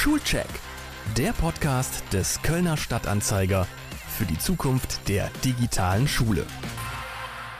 [0.00, 0.46] Schulcheck,
[1.16, 3.66] der Podcast des Kölner Stadtanzeiger
[4.16, 6.46] für die Zukunft der digitalen Schule.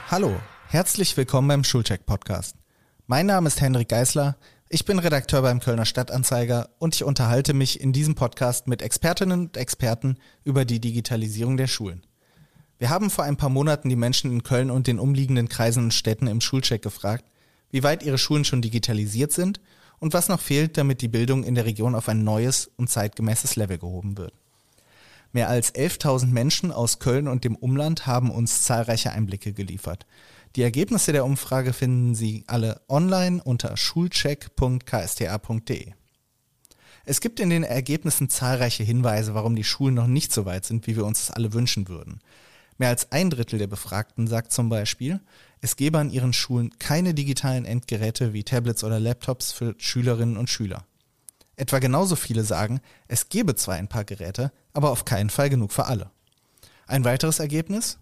[0.08, 0.36] Hallo,
[0.68, 2.54] herzlich willkommen beim Schulcheck Podcast.
[3.08, 4.36] Mein Name ist Henrik Geisler,
[4.68, 9.40] ich bin Redakteur beim Kölner Stadtanzeiger und ich unterhalte mich in diesem Podcast mit Expertinnen
[9.40, 12.06] und Experten über die Digitalisierung der Schulen.
[12.78, 15.94] Wir haben vor ein paar Monaten die Menschen in Köln und den umliegenden Kreisen und
[15.94, 17.24] Städten im Schulcheck gefragt,
[17.72, 19.58] wie weit ihre Schulen schon digitalisiert sind
[20.00, 23.54] und was noch fehlt, damit die Bildung in der Region auf ein neues und zeitgemäßes
[23.56, 24.32] Level gehoben wird.
[25.32, 30.06] Mehr als 11.000 Menschen aus Köln und dem Umland haben uns zahlreiche Einblicke geliefert.
[30.56, 35.92] Die Ergebnisse der Umfrage finden Sie alle online unter schulcheck.ksta.de.
[37.04, 40.86] Es gibt in den Ergebnissen zahlreiche Hinweise, warum die Schulen noch nicht so weit sind,
[40.86, 42.20] wie wir uns das alle wünschen würden.
[42.78, 45.20] Mehr als ein Drittel der Befragten sagt zum Beispiel,
[45.60, 50.48] es gebe an ihren Schulen keine digitalen Endgeräte wie Tablets oder Laptops für Schülerinnen und
[50.48, 50.84] Schüler.
[51.56, 55.72] Etwa genauso viele sagen, es gebe zwar ein paar Geräte, aber auf keinen Fall genug
[55.72, 56.10] für alle.
[56.86, 57.98] Ein weiteres Ergebnis?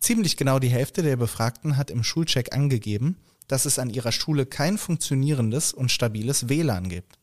[0.00, 3.16] Ziemlich genau die Hälfte der Befragten hat im Schulcheck angegeben,
[3.48, 7.18] dass es an ihrer Schule kein funktionierendes und stabiles WLAN gibt.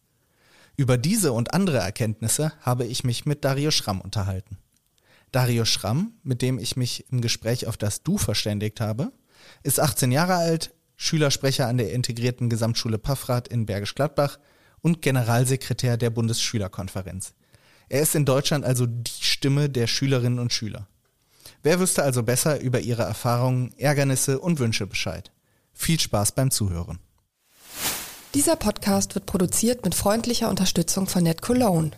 [0.75, 4.58] Über diese und andere Erkenntnisse habe ich mich mit Dario Schramm unterhalten.
[5.31, 9.11] Dario Schramm, mit dem ich mich im Gespräch auf das Du verständigt habe,
[9.64, 14.39] ist 18 Jahre alt, Schülersprecher an der integrierten Gesamtschule Paffrath in Bergisch Gladbach
[14.81, 17.34] und Generalsekretär der Bundesschülerkonferenz.
[17.89, 20.88] Er ist in Deutschland also die Stimme der Schülerinnen und Schüler.
[21.64, 25.31] Wer wüsste also besser über ihre Erfahrungen, Ärgernisse und Wünsche Bescheid?
[25.73, 27.00] Viel Spaß beim Zuhören.
[28.34, 31.91] Dieser Podcast wird produziert mit freundlicher Unterstützung von NetCologne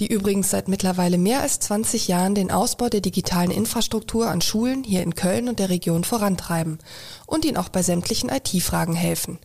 [0.00, 4.84] die übrigens seit mittlerweile mehr als 20 Jahren den Ausbau der digitalen Infrastruktur an Schulen
[4.84, 6.78] hier in Köln und der Region vorantreiben
[7.26, 9.38] und ihnen auch bei sämtlichen IT-Fragen helfen.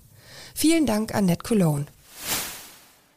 [0.56, 1.86] Vielen Dank an Net Cologne.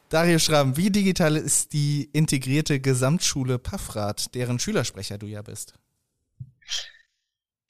[0.09, 5.73] Dario Schramm, wie digital ist die integrierte Gesamtschule Paffrath, deren Schülersprecher du ja bist?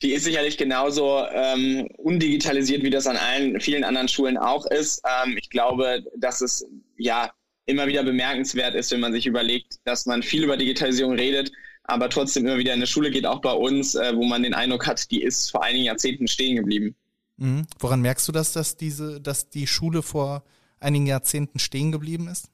[0.03, 5.01] Die ist sicherlich genauso ähm, undigitalisiert, wie das an allen vielen anderen Schulen auch ist.
[5.25, 6.67] Ähm, ich glaube, dass es
[6.97, 7.31] ja
[7.67, 11.53] immer wieder bemerkenswert ist, wenn man sich überlegt, dass man viel über Digitalisierung redet,
[11.85, 14.55] aber trotzdem immer wieder in eine Schule geht, auch bei uns, äh, wo man den
[14.55, 16.95] Eindruck hat, die ist vor einigen Jahrzehnten stehen geblieben.
[17.37, 17.67] Mhm.
[17.79, 20.45] Woran merkst du das, dass diese, dass die Schule vor
[20.81, 22.51] einigen Jahrzehnten stehen geblieben ist?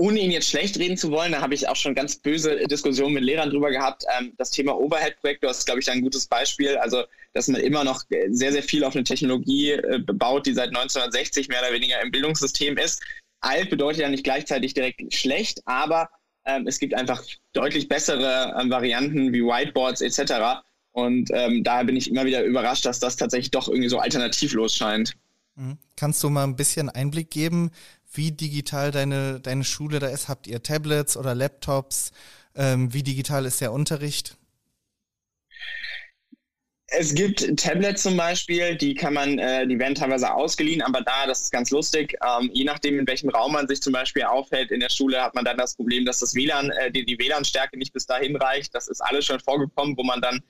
[0.00, 3.14] Ohne ihn jetzt schlecht reden zu wollen, da habe ich auch schon ganz böse Diskussionen
[3.14, 4.04] mit Lehrern drüber gehabt.
[4.16, 6.76] Ähm, das Thema Overhead-Projektor ist, glaube ich, ein gutes Beispiel.
[6.76, 10.68] Also, dass man immer noch sehr, sehr viel auf eine Technologie äh, baut, die seit
[10.68, 13.02] 1960 mehr oder weniger im Bildungssystem ist.
[13.40, 16.08] Alt bedeutet ja nicht gleichzeitig direkt schlecht, aber
[16.44, 20.62] ähm, es gibt einfach deutlich bessere ähm, Varianten wie Whiteboards etc.
[20.92, 24.76] Und ähm, daher bin ich immer wieder überrascht, dass das tatsächlich doch irgendwie so alternativlos
[24.76, 25.16] scheint.
[25.56, 25.76] Mhm.
[25.96, 27.72] Kannst du mal ein bisschen Einblick geben,
[28.12, 30.28] wie digital deine, deine Schule da ist?
[30.28, 32.12] Habt ihr Tablets oder Laptops?
[32.54, 34.36] Ähm, wie digital ist der Unterricht?
[36.90, 41.26] Es gibt Tablets zum Beispiel, die kann man, äh, die werden teilweise ausgeliehen, aber da,
[41.26, 44.70] das ist ganz lustig, ähm, je nachdem, in welchem Raum man sich zum Beispiel aufhält
[44.70, 47.76] in der Schule, hat man dann das Problem, dass das WLAN, äh, die, die WLAN-Stärke
[47.76, 48.74] nicht bis dahin reicht.
[48.74, 50.42] Das ist alles schon vorgekommen, wo man dann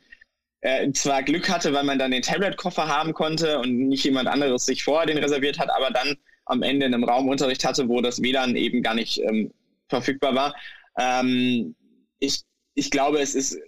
[0.61, 4.65] äh, zwar Glück hatte, weil man dann den Tablet-Koffer haben konnte und nicht jemand anderes
[4.65, 6.17] sich vorher den reserviert hat, aber dann
[6.49, 9.53] am Ende in einem Raumunterricht hatte, wo das WLAN eben gar nicht ähm,
[9.89, 10.55] verfügbar war.
[10.99, 11.75] Ähm,
[12.19, 12.43] ich,
[12.75, 13.59] ich glaube, es ist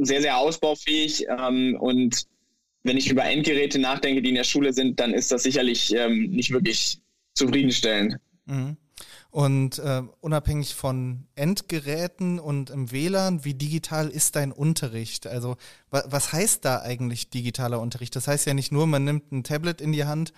[0.00, 2.26] sehr, sehr ausbaufähig ähm, und
[2.82, 6.30] wenn ich über Endgeräte nachdenke, die in der Schule sind, dann ist das sicherlich ähm,
[6.30, 6.98] nicht wirklich
[7.34, 8.16] zufriedenstellend.
[8.46, 8.76] Mhm.
[9.30, 15.28] Und äh, unabhängig von Endgeräten und im WLAN, wie digital ist dein Unterricht?
[15.28, 15.56] Also
[15.90, 18.16] wa was heißt da eigentlich digitaler Unterricht?
[18.16, 20.32] Das heißt ja nicht nur, man nimmt ein Tablet in die Hand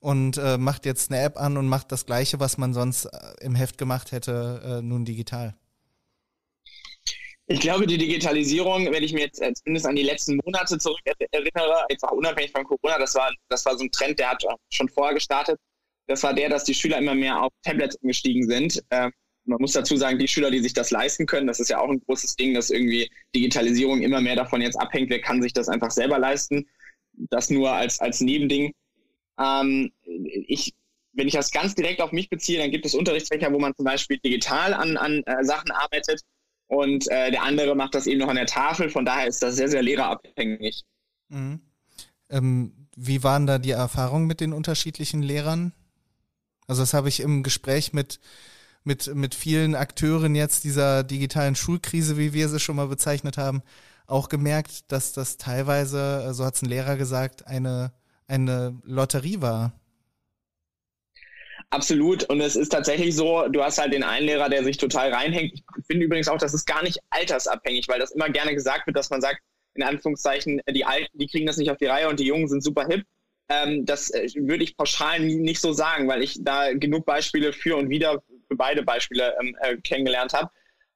[0.00, 3.18] und äh, macht jetzt eine App an und macht das gleiche, was man sonst äh,
[3.40, 5.54] im Heft gemacht hätte, äh, nun digital.
[7.50, 11.00] Ich glaube, die Digitalisierung, wenn ich mir jetzt äh, zumindest an die letzten Monate zurück
[11.04, 14.42] erinnere, jetzt auch unabhängig von Corona, das war, das war so ein Trend, der hat
[14.70, 15.58] schon vorher gestartet
[16.08, 18.82] das war der, dass die Schüler immer mehr auf Tablets umgestiegen sind.
[18.90, 19.12] Ähm,
[19.44, 21.88] man muss dazu sagen, die Schüler, die sich das leisten können, das ist ja auch
[21.88, 25.68] ein großes Ding, dass irgendwie Digitalisierung immer mehr davon jetzt abhängt, wer kann sich das
[25.68, 26.66] einfach selber leisten.
[27.30, 28.72] Das nur als, als Nebending.
[29.38, 29.92] Ähm,
[30.46, 30.74] ich,
[31.12, 33.84] wenn ich das ganz direkt auf mich beziehe, dann gibt es Unterrichtsfächer, wo man zum
[33.84, 36.22] Beispiel digital an, an äh, Sachen arbeitet
[36.66, 38.90] und äh, der andere macht das eben noch an der Tafel.
[38.90, 40.82] Von daher ist das sehr, sehr lehrerabhängig.
[41.28, 41.60] Mhm.
[42.30, 45.72] Ähm, wie waren da die Erfahrungen mit den unterschiedlichen Lehrern?
[46.66, 48.20] Also das habe ich im Gespräch mit
[48.84, 53.62] mit mit vielen Akteuren jetzt dieser digitalen Schulkrise, wie wir sie schon mal bezeichnet haben,
[54.06, 57.92] auch gemerkt, dass das teilweise, so hat es ein Lehrer gesagt, eine
[58.28, 59.72] eine Lotterie war.
[61.70, 62.24] Absolut.
[62.24, 65.52] Und es ist tatsächlich so, du hast halt den einen Lehrer, der sich total reinhängt.
[65.54, 68.96] Ich finde übrigens auch, das ist gar nicht altersabhängig, weil das immer gerne gesagt wird,
[68.96, 69.40] dass man sagt,
[69.74, 72.64] in Anführungszeichen, die Alten, die kriegen das nicht auf die Reihe und die Jungen sind
[72.64, 73.04] super hip.
[73.50, 77.76] Ähm, das äh, würde ich pauschal nicht so sagen, weil ich da genug Beispiele für
[77.76, 80.50] und wieder für beide Beispiele ähm, äh, kennengelernt habe.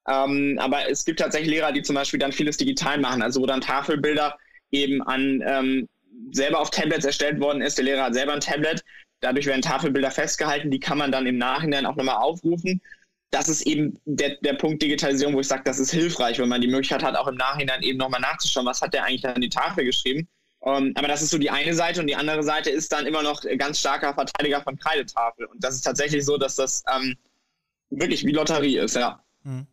[0.09, 3.47] Ähm, aber es gibt tatsächlich Lehrer, die zum Beispiel dann vieles digital machen, also wo
[3.47, 4.37] dann Tafelbilder
[4.71, 5.89] eben an ähm,
[6.31, 7.79] selber auf Tablets erstellt worden ist.
[7.79, 8.85] Der Lehrer hat selber ein Tablet.
[9.21, 12.81] Dadurch werden Tafelbilder festgehalten, die kann man dann im Nachhinein auch nochmal aufrufen.
[13.31, 16.61] Das ist eben der, der Punkt Digitalisierung, wo ich sage, das ist hilfreich, wenn man
[16.61, 19.49] die Möglichkeit hat, auch im Nachhinein eben nochmal nachzuschauen, was hat der eigentlich an die
[19.49, 20.29] Tafel geschrieben.
[20.59, 23.07] Um, ähm, aber das ist so die eine Seite und die andere Seite ist dann
[23.07, 25.47] immer noch ganz starker Verteidiger von Kreidetafel.
[25.47, 27.17] Und das ist tatsächlich so, dass das ähm,
[27.91, 29.25] wirklich wie Lotterie ist, ja.
[29.43, 29.67] Hm.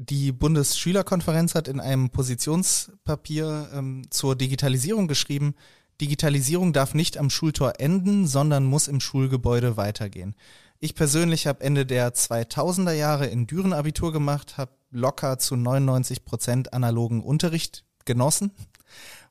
[0.00, 5.56] Die Bundesschülerkonferenz hat in einem Positionspapier ähm, zur Digitalisierung geschrieben,
[6.00, 10.36] Digitalisierung darf nicht am Schultor enden, sondern muss im Schulgebäude weitergehen.
[10.78, 16.24] Ich persönlich habe Ende der 2000er Jahre in Düren Abitur gemacht, habe locker zu 99
[16.24, 18.52] Prozent analogen Unterricht genossen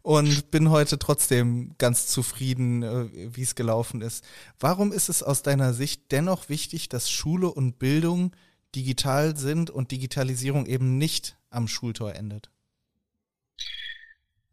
[0.02, 4.26] und bin heute trotzdem ganz zufrieden, äh, wie es gelaufen ist.
[4.60, 8.36] Warum ist es aus deiner Sicht dennoch wichtig, dass Schule und Bildung
[8.78, 12.52] digital sind und Digitalisierung eben nicht am Schultor endet?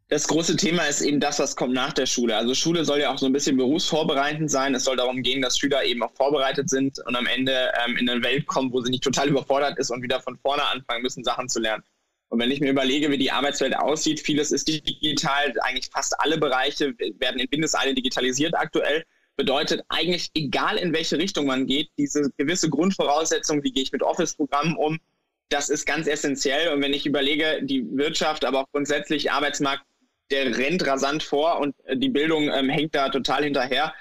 [0.07, 2.35] Das große Thema ist eben das, was kommt nach der Schule.
[2.35, 4.75] Also Schule soll ja auch so ein bisschen berufsvorbereitend sein.
[4.75, 8.09] Es soll darum gehen, dass Schüler eben auch vorbereitet sind und am Ende ähm, in
[8.09, 11.23] eine Welt kommen, wo sie nicht total überfordert ist und wieder von vorne anfangen müssen,
[11.23, 11.83] Sachen zu lernen.
[12.29, 16.37] Und wenn ich mir überlege, wie die Arbeitswelt aussieht, vieles ist digital, eigentlich fast alle
[16.37, 19.05] Bereiche werden in Windeseile digitalisiert aktuell
[19.35, 24.03] bedeutet eigentlich, egal in welche Richtung man geht, diese gewisse Grundvoraussetzung, wie gehe ich mit
[24.03, 24.99] Office-Programmen um,
[25.49, 26.73] das ist ganz essentiell.
[26.73, 29.83] Und wenn ich überlege, die Wirtschaft, aber auch grundsätzlich Arbeitsmarkt,
[30.31, 33.93] der rennt rasant vor und die Bildung ähm, hängt da total hinterher,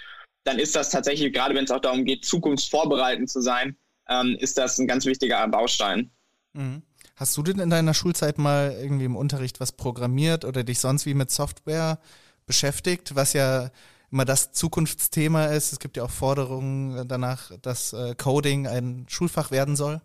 [0.44, 3.76] dann ist das tatsächlich, gerade wenn es auch darum geht, zukunftsvorbereitend zu sein,
[4.08, 6.10] ähm, ist das ein ganz wichtiger Baustein.
[6.52, 6.82] Mhm.
[7.16, 11.06] Hast du denn in deiner Schulzeit mal irgendwie im Unterricht was programmiert oder dich sonst
[11.06, 11.98] wie mit Software
[12.46, 13.70] beschäftigt, was ja
[14.14, 15.72] immer das Zukunftsthema ist.
[15.72, 20.00] Es gibt ja auch Forderungen danach, dass äh, Coding ein Schulfach werden soll.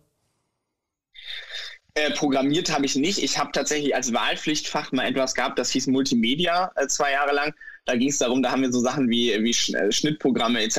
[1.94, 3.22] Äh, programmiert habe ich nicht.
[3.22, 7.54] Ich habe tatsächlich als Wahlpflichtfach mal etwas gehabt, das hieß Multimedia äh, zwei Jahre lang.
[7.84, 10.78] Da ging es darum, da haben wir so Sachen wie, wie äh, Schnittprogramme etc.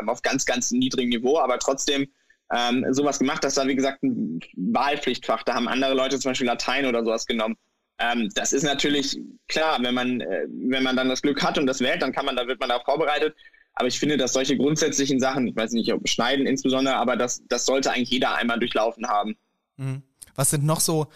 [0.00, 2.08] Ähm, auf ganz, ganz niedrigem Niveau, aber trotzdem
[2.54, 3.44] ähm, sowas gemacht.
[3.44, 5.42] Das war, wie gesagt, ein Wahlpflichtfach.
[5.42, 7.56] Da haben andere Leute zum Beispiel Latein oder sowas genommen.
[8.02, 9.18] Ähm, das ist natürlich
[9.48, 12.26] klar, wenn man, äh, wenn man dann das Glück hat und das wählt, dann kann
[12.26, 13.34] man, da wird man da vorbereitet.
[13.74, 17.42] Aber ich finde, dass solche grundsätzlichen Sachen, ich weiß nicht, ob Schneiden insbesondere, aber das,
[17.48, 19.36] das sollte eigentlich jeder einmal durchlaufen haben.
[19.76, 20.02] Mhm.
[20.34, 21.06] Was sind noch so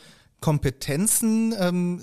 [0.41, 1.55] Kompetenzen?
[1.59, 2.01] Ähm,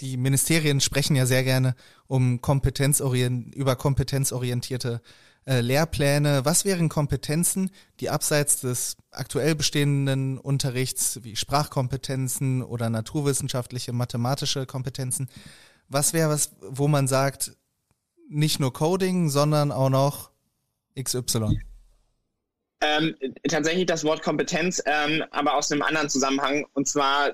[0.00, 1.74] die Ministerien sprechen ja sehr gerne
[2.06, 5.00] um kompetenzorient über kompetenzorientierte
[5.46, 6.44] äh, Lehrpläne.
[6.44, 7.70] Was wären Kompetenzen,
[8.00, 15.28] die abseits des aktuell bestehenden Unterrichts wie Sprachkompetenzen oder naturwissenschaftliche, mathematische Kompetenzen,
[15.88, 17.52] was wäre was, wo man sagt,
[18.28, 20.30] nicht nur Coding, sondern auch noch
[21.00, 21.60] XY?
[22.80, 23.14] Ähm,
[23.48, 26.66] tatsächlich das Wort Kompetenz, ähm, aber aus einem anderen Zusammenhang.
[26.74, 27.30] Und zwar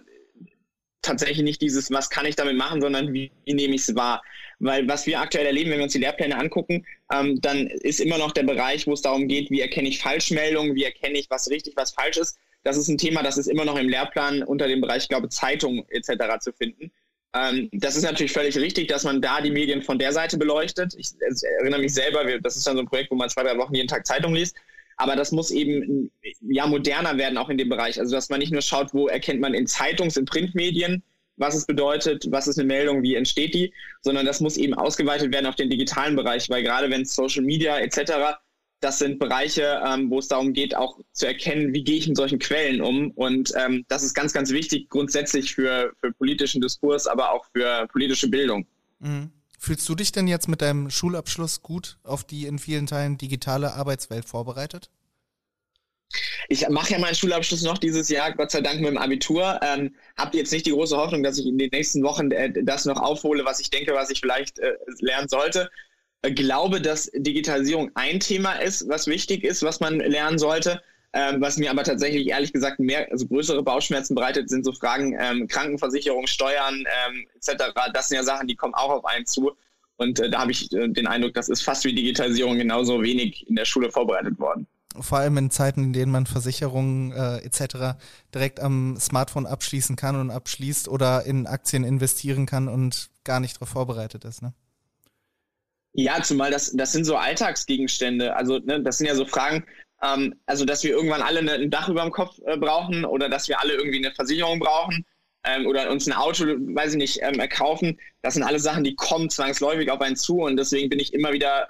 [1.03, 4.23] tatsächlich nicht dieses, was kann ich damit machen, sondern wie, wie nehme ich es wahr.
[4.61, 8.19] Weil was wir aktuell erleben, wenn wir uns die Lehrpläne angucken, ähm, dann ist immer
[8.19, 11.51] noch der Bereich, wo es darum geht, wie erkenne ich Falschmeldungen, wie erkenne ich, was
[11.51, 12.39] richtig, was falsch ist.
[12.63, 15.29] Das ist ein Thema, das ist immer noch im Lehrplan unter dem Bereich, ich glaube,
[15.29, 16.39] Zeitung etc.
[16.41, 16.93] zu finden.
[17.35, 20.95] Ähm, das ist natürlich völlig richtig, dass man da die Medien von der Seite beleuchtet.
[20.97, 23.57] Ich, ich erinnere mich selber, das ist dann so ein Projekt, wo man zwei, drei
[23.57, 24.55] Wochen jeden Tag Zeitung liest.
[24.97, 27.99] Aber das muss eben ja moderner werden, auch in dem Bereich.
[27.99, 31.03] Also, dass man nicht nur schaut, wo erkennt man in Zeitungs-, in Printmedien,
[31.37, 33.73] was es bedeutet, was ist eine Meldung, wie entsteht die,
[34.03, 37.43] sondern das muss eben ausgeweitet werden auf den digitalen Bereich, weil gerade wenn es Social
[37.43, 38.39] Media etc.,
[38.81, 42.17] das sind Bereiche, ähm, wo es darum geht, auch zu erkennen, wie gehe ich mit
[42.17, 43.13] solchen Quellen um.
[43.13, 47.87] Und ähm, das ist ganz, ganz wichtig grundsätzlich für, für politischen Diskurs, aber auch für
[47.93, 48.67] politische Bildung.
[48.99, 49.31] Mhm.
[49.65, 53.75] Fühlst du dich denn jetzt mit deinem Schulabschluss gut auf die in vielen Teilen digitale
[53.75, 54.91] Arbeitswelt vorbereitet?
[56.49, 59.61] Ich mache ja meinen Schulabschluss noch dieses Jahr, Gott sei Dank mit dem Abitur.
[59.63, 62.87] Ähm, Habe jetzt nicht die große Hoffnung, dass ich in den nächsten Wochen äh, das
[62.87, 65.71] noch aufhole, was ich denke, was ich vielleicht äh, lernen sollte.
[66.23, 70.83] Äh, glaube, dass Digitalisierung ein Thema ist, was wichtig ist, was man lernen sollte.
[71.15, 75.15] Ähm, was mir aber tatsächlich ehrlich gesagt mehr, also größere Bauchschmerzen bereitet, sind so Fragen
[75.21, 77.65] ähm, Krankenversicherung, Steuern ähm, etc.
[77.93, 79.53] Das sind ja Sachen, die kommen auch auf einen zu.
[79.97, 83.47] Und äh, da habe ich äh, den Eindruck, das ist fast wie Digitalisierung genauso wenig
[83.47, 84.67] in der Schule vorbereitet worden.
[85.01, 87.99] Vor allem in Zeiten, in denen man Versicherungen äh, etc.
[88.35, 93.57] direkt am Smartphone abschließen kann und abschließt oder in Aktien investieren kann und gar nicht
[93.57, 94.43] darauf vorbereitet ist.
[94.43, 94.53] Ne?
[95.95, 98.35] Ja, zumal das, das sind so Alltagsgegenstände.
[98.35, 99.65] Also ne, das sind ja so Fragen,
[100.03, 103.29] ähm, also dass wir irgendwann alle ne, ein Dach über dem Kopf äh, brauchen oder
[103.29, 105.05] dass wir alle irgendwie eine Versicherung brauchen
[105.45, 107.99] ähm, oder uns ein Auto, weiß ich nicht, ähm, kaufen.
[108.21, 111.33] Das sind alle Sachen, die kommen zwangsläufig auf einen zu und deswegen bin ich immer
[111.33, 111.69] wieder,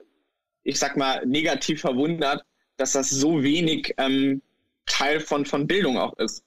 [0.62, 2.44] ich sag mal, negativ verwundert,
[2.76, 4.42] dass das so wenig ähm,
[4.86, 6.42] Teil von, von Bildung auch ist.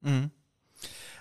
[0.00, 0.30] Mhm.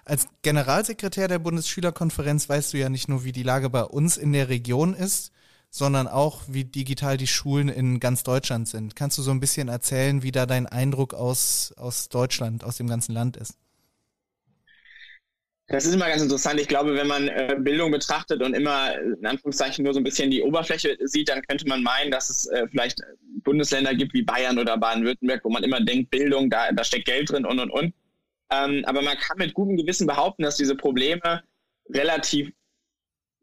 [0.05, 4.33] Als Generalsekretär der Bundesschülerkonferenz weißt du ja nicht nur, wie die Lage bei uns in
[4.33, 5.31] der Region ist,
[5.75, 8.95] sondern auch, wie digital die Schulen in ganz Deutschland sind.
[8.95, 12.87] Kannst du so ein bisschen erzählen, wie da dein Eindruck aus, aus Deutschland, aus dem
[12.87, 13.57] ganzen Land ist?
[15.65, 16.59] Das ist immer ganz interessant.
[16.59, 20.29] Ich glaube, wenn man äh, Bildung betrachtet und immer in Anführungszeichen nur so ein bisschen
[20.29, 23.01] die Oberfläche sieht, dann könnte man meinen, dass es äh, vielleicht
[23.43, 27.31] Bundesländer gibt wie Bayern oder Baden-Württemberg, wo man immer denkt, Bildung, da, da steckt Geld
[27.31, 27.95] drin und und und.
[28.51, 31.41] Ähm, aber man kann mit gutem Gewissen behaupten, dass diese Probleme
[31.89, 32.51] relativ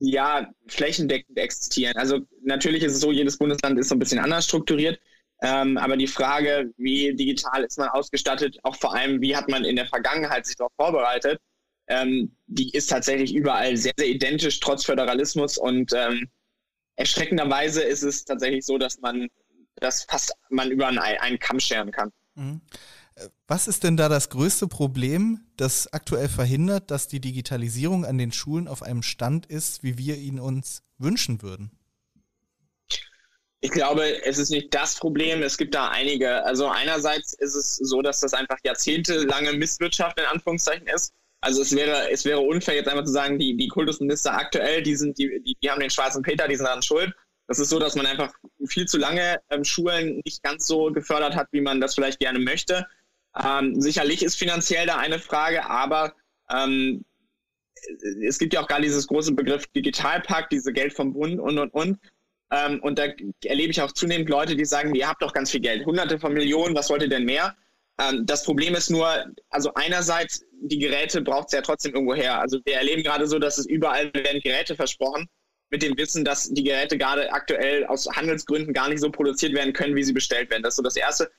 [0.01, 1.97] ja, flächendeckend existieren.
[1.97, 4.99] Also natürlich ist es so, jedes Bundesland ist so ein bisschen anders strukturiert.
[5.43, 9.65] Ähm, aber die Frage, wie digital ist man ausgestattet, auch vor allem, wie hat man
[9.65, 11.41] in der Vergangenheit sich darauf vorbereitet,
[11.89, 15.59] ähm, die ist tatsächlich überall sehr, sehr identisch, trotz Föderalismus.
[15.59, 16.29] Und ähm,
[16.97, 19.29] erschreckenderweise ist es tatsächlich so, dass man
[19.77, 22.11] das fast man über einen, einen Kamm scheren kann.
[22.35, 22.61] Mhm.
[23.47, 28.33] Was ist denn da das größte Problem, das aktuell verhindert, dass die Digitalisierung an den
[28.33, 31.71] Schulen auf einem Stand ist, wie wir ihn uns wünschen würden?
[33.63, 35.43] Ich glaube, es ist nicht das Problem.
[35.43, 36.45] Es gibt da einige.
[36.45, 41.13] Also einerseits ist es so, dass das einfach jahrzehntelange Misswirtschaft in Anführungszeichen ist.
[41.43, 44.95] Also es wäre, es wäre unfair, jetzt einfach zu sagen, die, die Kultusminister aktuell, die
[44.95, 47.13] sind, die, die, die haben den schwarzen Peter, die sind daran schuld.
[47.49, 48.33] Das ist so, dass man einfach
[48.67, 52.39] viel zu lange ähm, Schulen nicht ganz so gefördert hat, wie man das vielleicht gerne
[52.39, 52.87] möchte.
[53.37, 56.15] Ähm, sicherlich ist finanziell da eine Frage, aber
[56.51, 57.05] ähm,
[58.27, 61.73] es gibt ja auch gar dieses große Begriff Digitalpakt, diese Geld vom Bund und und
[61.73, 61.99] und.
[62.53, 63.07] Ähm, und da
[63.45, 66.33] erlebe ich auch zunehmend Leute, die sagen, ihr habt doch ganz viel Geld, hunderte von
[66.33, 67.57] Millionen, was wollt ihr denn mehr?
[68.01, 69.09] Ähm, das Problem ist nur,
[69.51, 72.41] also einerseits, die Geräte braucht es ja trotzdem irgendwo her.
[72.41, 75.29] Also wir erleben gerade so, dass es überall werden Geräte versprochen,
[75.71, 79.73] mit dem Wissen, dass die Geräte gerade aktuell aus Handelsgründen gar nicht so produziert werden
[79.73, 80.63] können, wie sie bestellt werden.
[80.63, 81.31] Das ist so das Erste.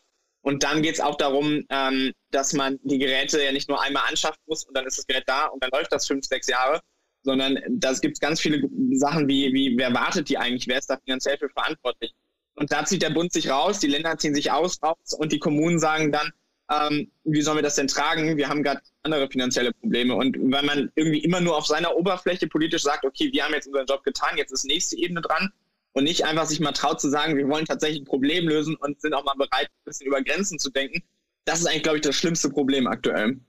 [0.42, 4.04] Und dann geht es auch darum, ähm, dass man die Geräte ja nicht nur einmal
[4.10, 6.82] anschaffen muss und dann ist das Gerät da und dann läuft das fünf, sechs Jahre,
[7.24, 10.98] sondern das gibt ganz viele Sachen wie, wie, wer wartet die eigentlich, wer ist da
[10.98, 12.14] finanziell für verantwortlich?
[12.56, 15.40] Und da zieht der Bund sich raus, die Länder ziehen sich aus, raus und die
[15.40, 16.32] Kommunen sagen dann,
[16.72, 18.38] ähm, wie sollen wir das denn tragen?
[18.38, 20.16] Wir haben gerade andere finanzielle Probleme.
[20.16, 23.68] Und wenn man irgendwie immer nur auf seiner Oberfläche politisch sagt, okay, wir haben jetzt
[23.68, 25.52] unseren Job getan, jetzt ist nächste Ebene dran,
[25.94, 29.02] und nicht einfach sich mal traut zu sagen, wir wollen tatsächlich ein Problem lösen und
[29.02, 31.04] sind auch mal bereit, ein bisschen über Grenzen zu denken.
[31.46, 33.40] Das ist eigentlich, glaube ich, das schlimmste Problem aktuell.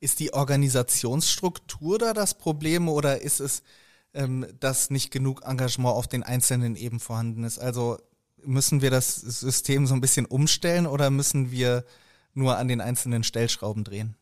[0.00, 3.62] Ist die Organisationsstruktur da das Problem oder ist es,
[4.14, 7.58] ähm, dass nicht genug Engagement auf den einzelnen Ebenen vorhanden ist?
[7.58, 7.98] Also
[8.42, 11.84] müssen wir das System so ein bisschen umstellen oder müssen wir
[12.32, 14.16] nur an den einzelnen Stellschrauben drehen?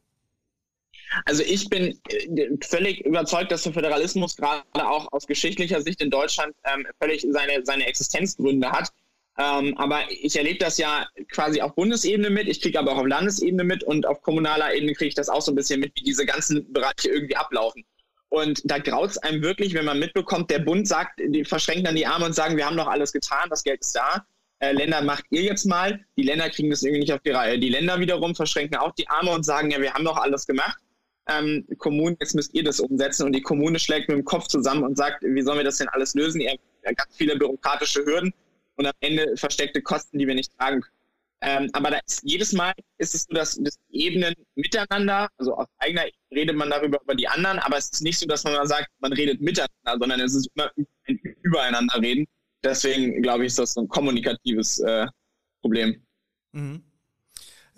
[1.25, 6.11] Also ich bin äh, völlig überzeugt, dass der Föderalismus gerade auch aus geschichtlicher Sicht in
[6.11, 8.91] Deutschland ähm, völlig seine, seine Existenzgründe hat.
[9.39, 13.07] Ähm, aber ich erlebe das ja quasi auf Bundesebene mit, ich kriege aber auch auf
[13.07, 16.03] Landesebene mit und auf kommunaler Ebene kriege ich das auch so ein bisschen mit, wie
[16.03, 17.85] diese ganzen Bereiche irgendwie ablaufen.
[18.31, 21.97] Und da graut es einem wirklich, wenn man mitbekommt, der Bund sagt, die verschränken dann
[21.97, 24.27] die Arme und sagen, wir haben doch alles getan, das Geld ist da.
[24.59, 26.05] Äh, Länder macht ihr jetzt mal.
[26.17, 27.61] Die Länder kriegen das irgendwie nicht auf die Reihe.
[27.61, 30.79] Die Länder wiederum verschränken auch die Arme und sagen, ja, wir haben doch alles gemacht
[31.29, 34.83] ähm, Kommunen, jetzt müsst ihr das umsetzen und die Kommune schlägt mit dem Kopf zusammen
[34.83, 36.41] und sagt, wie sollen wir das denn alles lösen?
[36.41, 38.33] Ihr habt ganz viele bürokratische Hürden
[38.77, 40.95] und am Ende versteckte Kosten, die wir nicht tragen können.
[41.41, 45.69] Ähm, aber da ist, jedes Mal ist es so, dass, dass Ebenen miteinander, also auf
[45.79, 48.67] eigener Ebene redet man darüber über die anderen, aber es ist nicht so, dass man
[48.67, 52.27] sagt, man redet miteinander, sondern es ist immer ein Übereinander reden.
[52.65, 55.07] Deswegen glaube ich, ist das so ein kommunikatives äh,
[55.61, 56.03] Problem.
[56.53, 56.83] Mhm.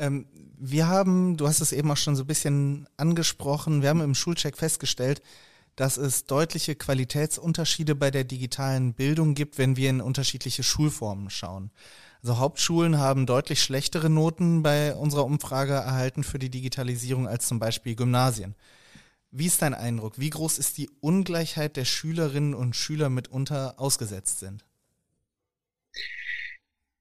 [0.01, 0.27] Ähm,
[0.59, 4.15] wir haben, du hast es eben auch schon so ein bisschen angesprochen, wir haben im
[4.15, 5.23] Schulcheck festgestellt,
[5.77, 11.71] dass es deutliche Qualitätsunterschiede bei der digitalen Bildung gibt, wenn wir in unterschiedliche Schulformen schauen.
[12.23, 17.59] Also Hauptschulen haben deutlich schlechtere Noten bei unserer Umfrage erhalten für die Digitalisierung als zum
[17.59, 18.55] Beispiel Gymnasien.
[19.31, 20.19] Wie ist dein Eindruck?
[20.19, 24.65] Wie groß ist die Ungleichheit der Schülerinnen und Schüler mitunter ausgesetzt sind?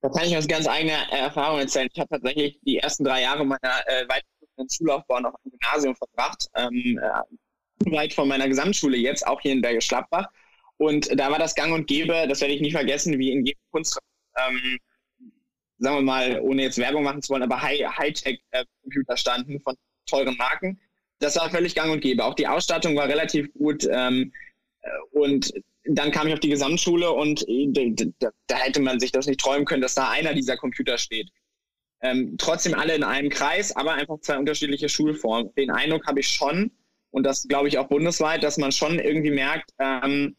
[0.02, 1.90] Da kann ich aus ganz eigener Erfahrung erzählen.
[1.92, 6.46] Ich habe tatsächlich die ersten drei Jahre meiner äh, weiterführenden Schullaufbahn auf einem Gymnasium verbracht,
[6.56, 10.28] ähm, äh, weit von meiner Gesamtschule jetzt, auch hier in Bergisch Gladbach.
[10.78, 13.62] Und da war das Gang und Gäbe, das werde ich nie vergessen, wie in jedem
[13.72, 14.00] Kunst,
[14.38, 14.80] ähm,
[15.80, 19.76] sagen wir mal, ohne jetzt Werbung machen zu wollen, aber High-Tech-Computer standen von
[20.06, 20.80] teuren Marken.
[21.20, 22.24] Das war völlig gang und gäbe.
[22.24, 23.86] Auch die Ausstattung war relativ gut.
[23.92, 24.32] Ähm,
[25.12, 25.52] Und
[25.86, 29.66] dann kam ich auf die Gesamtschule und da, da hätte man sich das nicht träumen
[29.66, 31.30] können, dass da einer dieser Computer steht.
[32.02, 35.54] Ähm, trotzdem alle in einem Kreis, aber einfach zwei unterschiedliche Schulformen.
[35.56, 36.72] Den Eindruck habe ich schon,
[37.12, 40.36] und das glaube ich auch bundesweit, dass man schon irgendwie merkt, ähm,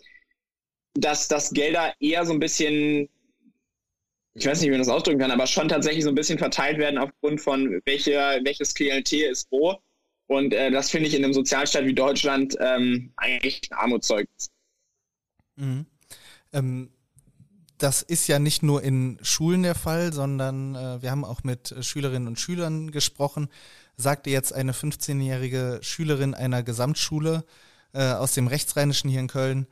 [0.94, 3.08] dass das Gelder eher so ein bisschen,
[4.34, 6.78] ich weiß nicht, wie man das ausdrücken kann, aber schon tatsächlich so ein bisschen verteilt
[6.78, 9.76] werden aufgrund von welche, welches Klientel ist wo.
[10.26, 14.50] Und äh, das finde ich in einem Sozialstaat wie Deutschland ähm, eigentlich ein Armutszeugnis.
[15.56, 15.86] Mhm.
[16.52, 16.90] Ähm,
[17.78, 21.74] das ist ja nicht nur in Schulen der Fall, sondern äh, wir haben auch mit
[21.80, 23.48] Schülerinnen und Schülern gesprochen.
[23.96, 27.44] Sagte jetzt eine 15-jährige Schülerin einer Gesamtschule
[27.92, 29.66] äh, aus dem Rechtsrheinischen hier in Köln,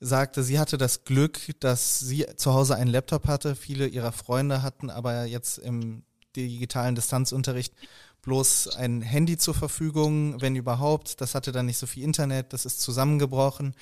[0.00, 3.56] sagte, sie hatte das Glück, dass sie zu Hause einen Laptop hatte.
[3.56, 6.04] Viele ihrer Freunde hatten aber jetzt im
[6.36, 7.74] digitalen Distanzunterricht
[8.22, 11.20] bloß ein Handy zur Verfügung, wenn überhaupt.
[11.20, 13.74] Das hatte dann nicht so viel Internet, das ist zusammengebrochen.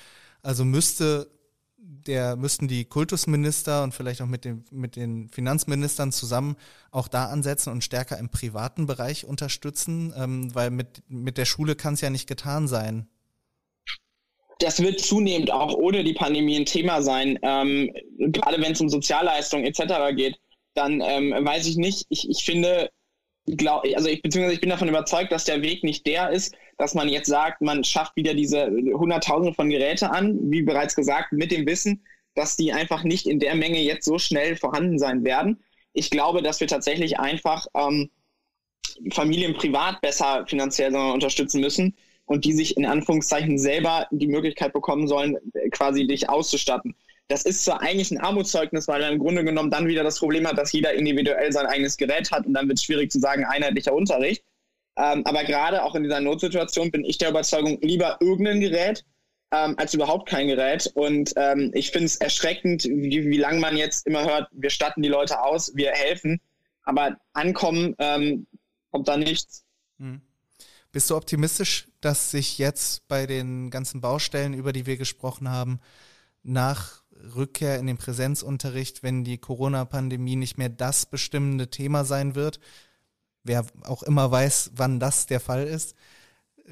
[0.42, 1.30] Also müsste
[1.84, 6.56] der müssten die Kultusminister und vielleicht auch mit, dem, mit den Finanzministern zusammen
[6.90, 11.74] auch da ansetzen und stärker im privaten Bereich unterstützen, ähm, weil mit, mit der Schule
[11.74, 13.08] kann es ja nicht getan sein.
[14.60, 18.88] Das wird zunehmend auch ohne die Pandemie ein Thema sein, ähm, gerade wenn es um
[18.88, 20.14] Sozialleistungen etc.
[20.14, 20.38] geht.
[20.74, 22.90] Dann ähm, weiß ich nicht, ich, ich finde,
[23.46, 26.94] glaub, also ich beziehungsweise ich bin davon überzeugt, dass der Weg nicht der ist, dass
[26.94, 31.52] man jetzt sagt, man schafft wieder diese Hunderttausende von Geräte an, wie bereits gesagt, mit
[31.52, 35.62] dem Wissen, dass die einfach nicht in der Menge jetzt so schnell vorhanden sein werden.
[35.92, 38.10] Ich glaube, dass wir tatsächlich einfach ähm,
[39.12, 45.06] Familien privat besser finanziell unterstützen müssen und die sich in Anführungszeichen selber die Möglichkeit bekommen
[45.06, 45.36] sollen,
[45.70, 46.96] quasi dich auszustatten.
[47.28, 50.48] Das ist zwar eigentlich ein Armutszeugnis, weil er im Grunde genommen dann wieder das Problem
[50.48, 53.44] hat, dass jeder individuell sein eigenes Gerät hat und dann wird es schwierig zu sagen,
[53.44, 54.42] einheitlicher Unterricht.
[54.96, 59.04] Ähm, aber gerade auch in dieser Notsituation bin ich der Überzeugung, lieber irgendein Gerät
[59.52, 60.90] ähm, als überhaupt kein Gerät.
[60.94, 65.02] Und ähm, ich finde es erschreckend, wie, wie lange man jetzt immer hört, wir statten
[65.02, 66.40] die Leute aus, wir helfen.
[66.84, 68.46] Aber ankommen ähm,
[68.90, 69.64] kommt da nichts.
[69.99, 70.20] Hm.
[70.90, 75.81] Bist du optimistisch, dass sich jetzt bei den ganzen Baustellen, über die wir gesprochen haben,
[76.42, 77.02] nach
[77.35, 82.59] Rückkehr in den Präsenzunterricht, wenn die Corona-Pandemie nicht mehr das bestimmende Thema sein wird,
[83.44, 85.94] wer auch immer weiß, wann das der Fall ist,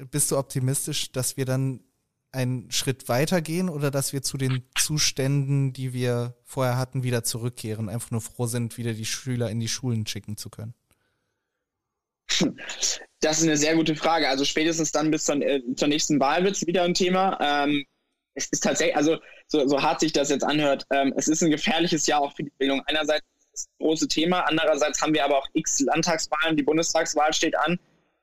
[0.09, 1.83] bist du optimistisch, dass wir dann
[2.31, 7.89] einen Schritt weitergehen oder dass wir zu den Zuständen, die wir vorher hatten, wieder zurückkehren,
[7.89, 10.73] einfach nur froh sind, wieder die Schüler in die Schulen schicken zu können?
[13.19, 14.29] Das ist eine sehr gute Frage.
[14.29, 17.37] Also spätestens dann bis zur, äh, zur nächsten Wahl wird es wieder ein Thema.
[17.41, 17.85] Ähm,
[18.33, 21.51] es ist tatsächlich, also so, so hart sich das jetzt anhört, ähm, es ist ein
[21.51, 22.81] gefährliches Jahr auch für die Bildung.
[22.85, 24.41] Einerseits das große Thema.
[24.41, 27.79] Andererseits haben wir aber auch x Landtagswahlen, die Bundestagswahl steht an.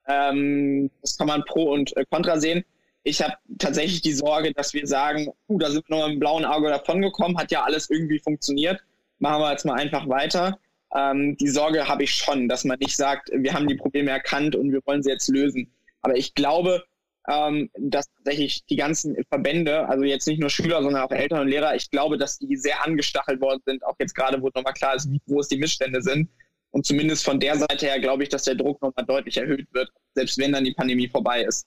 [0.09, 2.65] Ähm, das kann man pro und äh, contra sehen.
[3.05, 6.45] Ich habe tatsächlich die Sorge, dass wir sagen, uh, da sind wir mit dem blauen
[6.45, 8.81] Auge davongekommen, hat ja alles irgendwie funktioniert.
[9.19, 10.59] Machen wir jetzt mal einfach weiter.
[10.95, 14.57] Ähm, die Sorge habe ich schon, dass man nicht sagt, wir haben die Probleme erkannt
[14.57, 15.71] und wir wollen sie jetzt lösen.
[16.03, 16.85] Aber ich glaube,
[17.29, 21.49] ähm, dass tatsächlich die ganzen Verbände, also jetzt nicht nur Schüler, sondern auch Eltern und
[21.49, 24.95] Lehrer, ich glaube, dass die sehr angestachelt worden sind, auch jetzt gerade, wo nochmal klar
[24.95, 26.31] ist, wie groß die Missstände sind.
[26.71, 29.91] Und zumindest von der Seite her glaube ich, dass der Druck nochmal deutlich erhöht wird,
[30.15, 31.67] selbst wenn dann die Pandemie vorbei ist.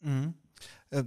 [0.00, 0.34] Mhm.
[0.90, 1.04] Äh,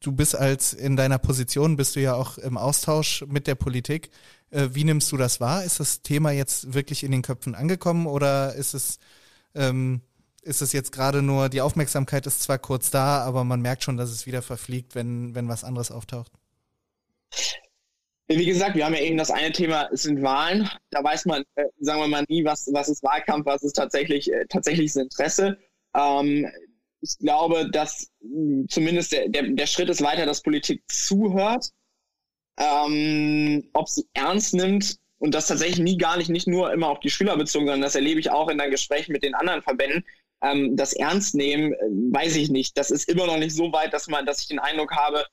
[0.00, 4.10] du bist als in deiner Position, bist du ja auch im Austausch mit der Politik.
[4.50, 5.64] Äh, wie nimmst du das wahr?
[5.64, 8.98] Ist das Thema jetzt wirklich in den Köpfen angekommen oder ist es
[9.54, 10.02] ähm,
[10.46, 13.96] ist es jetzt gerade nur, die Aufmerksamkeit ist zwar kurz da, aber man merkt schon,
[13.96, 16.32] dass es wieder verfliegt, wenn, wenn was anderes auftaucht.
[18.28, 20.68] Wie gesagt, wir haben ja eben das eine Thema, es sind Wahlen.
[20.90, 24.32] Da weiß man, äh, sagen wir mal nie, was, was ist Wahlkampf, was ist tatsächlich,
[24.32, 25.58] äh, tatsächliches Interesse.
[25.94, 26.50] Ähm,
[27.00, 31.70] ich glaube, dass mh, zumindest der, der, der Schritt ist weiter, dass Politik zuhört.
[32.58, 37.00] Ähm, ob sie ernst nimmt und das tatsächlich nie gar nicht, nicht nur immer auf
[37.00, 40.04] die Schüler bezogen, sondern das erlebe ich auch in deinen Gesprächen mit den anderen Verbänden,
[40.52, 41.76] ähm, das ernst nehmen, äh,
[42.12, 42.76] weiß ich nicht.
[42.76, 45.24] Das ist immer noch nicht so weit, dass man, dass ich den Eindruck habe,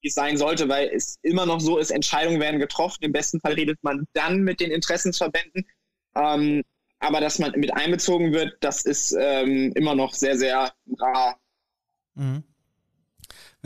[0.00, 2.98] wie es sein sollte, weil es immer noch so ist, Entscheidungen werden getroffen.
[3.00, 5.66] Im besten Fall redet man dann mit den Interessensverbänden.
[6.14, 6.62] Ähm,
[6.98, 11.38] aber dass man mit einbezogen wird, das ist ähm, immer noch sehr, sehr rar.
[12.14, 12.42] Mhm.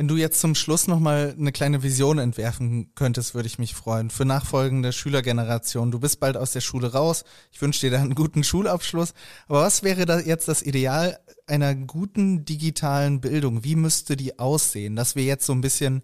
[0.00, 4.08] Wenn du jetzt zum Schluss nochmal eine kleine Vision entwerfen könntest, würde ich mich freuen.
[4.08, 5.90] Für nachfolgende Schülergenerationen.
[5.90, 7.22] Du bist bald aus der Schule raus.
[7.52, 9.12] Ich wünsche dir da einen guten Schulabschluss.
[9.46, 13.62] Aber was wäre da jetzt das Ideal einer guten digitalen Bildung?
[13.62, 14.96] Wie müsste die aussehen?
[14.96, 16.02] Dass wir jetzt so ein bisschen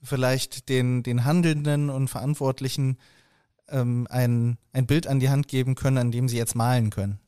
[0.00, 2.96] vielleicht den, den Handelnden und Verantwortlichen
[3.68, 7.18] ähm, ein, ein Bild an die Hand geben können, an dem sie jetzt malen können.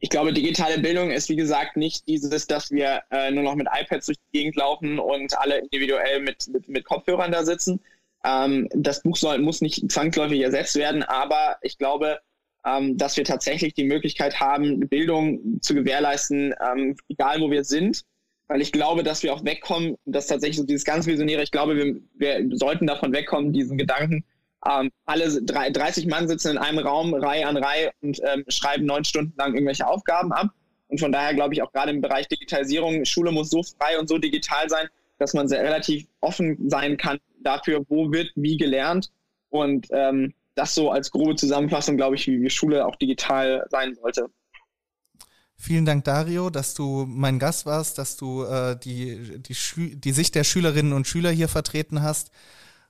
[0.00, 3.66] Ich glaube, digitale Bildung ist, wie gesagt, nicht dieses, dass wir äh, nur noch mit
[3.66, 7.80] iPads durch die Gegend laufen und alle individuell mit, mit, mit Kopfhörern da sitzen.
[8.24, 12.20] Ähm, das Buch soll, muss nicht zwangsläufig ersetzt werden, aber ich glaube,
[12.64, 18.02] ähm, dass wir tatsächlich die Möglichkeit haben, Bildung zu gewährleisten, ähm, egal wo wir sind.
[18.48, 21.76] Weil ich glaube, dass wir auch wegkommen, dass tatsächlich so dieses ganz Visionäre, ich glaube,
[21.76, 24.24] wir, wir sollten davon wegkommen, diesen Gedanken,
[24.66, 28.86] ähm, alle drei, 30 Mann sitzen in einem Raum, Reihe an Reihe und ähm, schreiben
[28.86, 30.48] neun Stunden lang irgendwelche Aufgaben ab.
[30.88, 34.08] Und von daher glaube ich auch gerade im Bereich Digitalisierung, Schule muss so frei und
[34.08, 39.10] so digital sein, dass man sehr relativ offen sein kann dafür, wo wird wie gelernt.
[39.50, 43.94] Und ähm, das so als grobe Zusammenfassung, glaube ich, wie, wie Schule auch digital sein
[43.94, 44.28] sollte.
[45.56, 50.34] Vielen Dank, Dario, dass du mein Gast warst, dass du äh, die, die, die Sicht
[50.34, 52.30] der Schülerinnen und Schüler hier vertreten hast.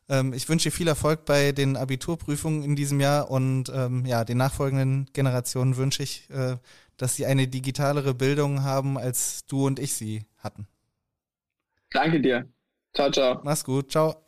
[0.09, 4.25] Ähm, ich wünsche dir viel Erfolg bei den Abiturprüfungen in diesem Jahr und ähm, ja,
[4.25, 6.57] den nachfolgenden Generationen wünsche ich, äh,
[6.97, 10.67] dass sie eine digitalere Bildung haben, als du und ich sie hatten.
[11.91, 12.49] Danke dir.
[12.95, 13.41] Ciao, ciao.
[13.45, 13.93] Mach's gut.
[13.93, 14.25] Ciao.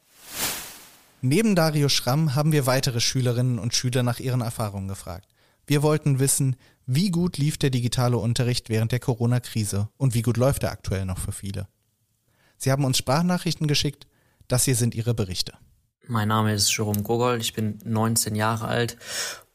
[1.23, 5.29] Neben Dario Schramm haben wir weitere Schülerinnen und Schüler nach ihren Erfahrungen gefragt.
[5.67, 10.37] Wir wollten wissen, wie gut lief der digitale Unterricht während der Corona-Krise und wie gut
[10.37, 11.69] läuft er aktuell noch für viele.
[12.57, 14.07] Sie haben uns Sprachnachrichten geschickt,
[14.49, 15.53] das hier sind ihre Berichte.
[16.11, 18.97] Mein Name ist Jerome Gogol, ich bin 19 Jahre alt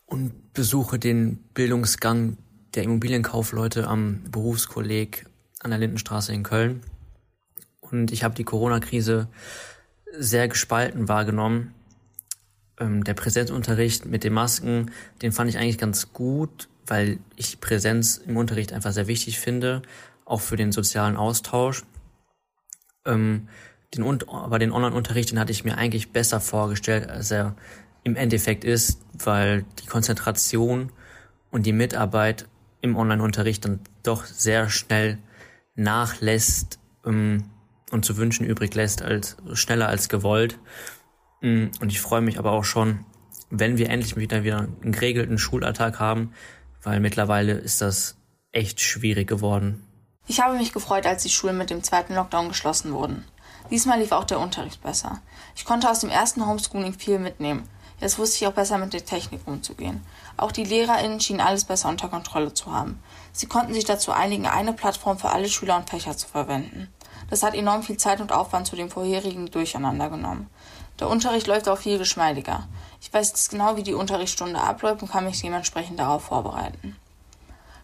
[0.06, 2.38] und besuche den Bildungsgang
[2.76, 5.26] der Immobilienkaufleute am Berufskolleg
[5.60, 6.80] an der Lindenstraße in Köln.
[7.82, 9.28] Und ich habe die Corona-Krise
[10.18, 11.74] sehr gespalten wahrgenommen.
[12.80, 14.92] Ähm, der Präsenzunterricht mit den Masken,
[15.22, 19.82] den fand ich eigentlich ganz gut, weil ich Präsenz im Unterricht einfach sehr wichtig finde,
[20.24, 21.84] auch für den sozialen Austausch.
[23.06, 23.50] Ähm,
[23.96, 27.56] den, aber den Online-Unterricht, den hatte ich mir eigentlich besser vorgestellt, als er
[28.04, 30.92] im Endeffekt ist, weil die Konzentration
[31.52, 32.48] und die Mitarbeit
[32.82, 35.18] im Online-Unterricht dann doch sehr schnell
[35.76, 37.46] nachlässt ähm,
[37.92, 40.60] und zu wünschen übrig lässt, als schneller als gewollt.
[41.42, 43.06] Mm, und ich freue mich aber auch schon,
[43.50, 46.32] wenn wir endlich wieder, wieder einen geregelten Schulalltag haben,
[46.84, 48.18] weil mittlerweile ist das
[48.52, 49.84] echt schwierig geworden.
[50.28, 53.24] Ich habe mich gefreut, als die Schulen mit dem zweiten Lockdown geschlossen wurden.
[53.72, 55.22] Diesmal lief auch der Unterricht besser.
[55.56, 57.68] Ich konnte aus dem ersten Homeschooling viel mitnehmen.
[58.00, 60.06] Jetzt wusste ich auch besser mit der Technik umzugehen.
[60.38, 63.02] Auch die LehrerInnen schienen alles besser unter Kontrolle zu haben.
[63.32, 66.90] Sie konnten sich dazu einigen, eine Plattform für alle Schüler und Fächer zu verwenden.
[67.30, 70.50] Das hat enorm viel Zeit und Aufwand zu dem vorherigen Durcheinander genommen.
[71.00, 72.68] Der Unterricht läuft auch viel geschmeidiger.
[73.02, 76.96] Ich weiß jetzt genau, wie die Unterrichtsstunde abläuft und kann mich dementsprechend darauf vorbereiten.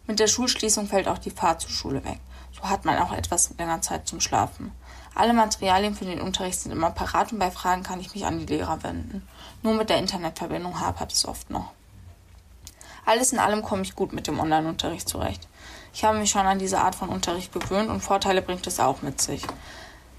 [0.07, 2.19] Mit der Schulschließung fällt auch die Fahrt zur Schule weg.
[2.53, 4.71] So hat man auch etwas länger Zeit zum Schlafen.
[5.13, 8.39] Alle Materialien für den Unterricht sind immer parat und bei Fragen kann ich mich an
[8.39, 9.27] die Lehrer wenden.
[9.61, 11.71] Nur mit der Internetverbindung hapert es oft noch.
[13.05, 15.47] Alles in allem komme ich gut mit dem Online-Unterricht zurecht.
[15.93, 19.01] Ich habe mich schon an diese Art von Unterricht gewöhnt und Vorteile bringt es auch
[19.01, 19.43] mit sich.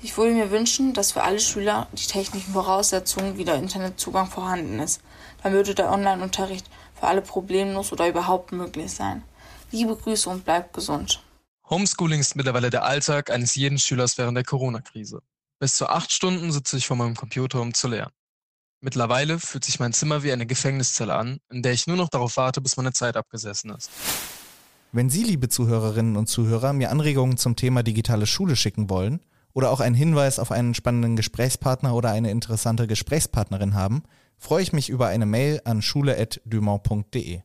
[0.03, 4.81] Ich würde mir wünschen, dass für alle Schüler die technischen Voraussetzungen wie der Internetzugang vorhanden
[4.81, 5.01] ist.
[5.43, 9.23] Dann würde der Online-Unterricht für alle problemlos oder überhaupt möglich sein.
[9.71, 11.23] Liebe Grüße und bleibt gesund.
[11.71, 15.23] Homeschooling ist mittlerweile der Alltag eines jeden Schülers während der Corona-Krise.
[15.59, 18.13] Bis zu acht Stunden sitze ich vor meinem Computer, um zu lernen.
[18.81, 22.37] Mittlerweile fühlt sich mein Zimmer wie eine Gefängniszelle an, in der ich nur noch darauf
[22.37, 23.91] warte, bis meine Zeit abgesessen ist.
[24.91, 29.21] Wenn Sie, liebe Zuhörerinnen und Zuhörer, mir Anregungen zum Thema digitale Schule schicken wollen
[29.55, 34.03] oder auch einen Hinweis auf einen spannenden Gesprächspartner oder eine interessante Gesprächspartnerin haben,
[34.37, 37.43] freue ich mich über eine Mail an schule.dumont.de.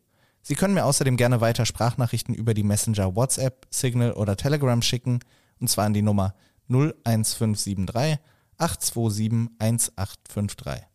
[0.47, 5.19] Sie können mir außerdem gerne weiter Sprachnachrichten über die Messenger WhatsApp, Signal oder Telegram schicken,
[5.60, 6.36] und zwar an die Nummer
[6.69, 8.17] 01573
[8.57, 10.88] 827 1853.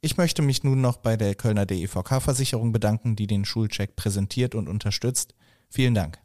[0.00, 4.68] Ich möchte mich nun noch bei der Kölner DEVK-Versicherung bedanken, die den Schulcheck präsentiert und
[4.68, 5.36] unterstützt.
[5.70, 6.18] Vielen Dank.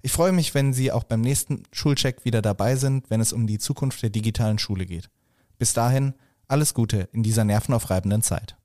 [0.00, 3.46] Ich freue mich, wenn Sie auch beim nächsten Schulcheck wieder dabei sind, wenn es um
[3.46, 5.10] die Zukunft der digitalen Schule geht.
[5.58, 6.14] Bis dahin,
[6.48, 8.56] alles Gute in dieser nervenaufreibenden Zeit.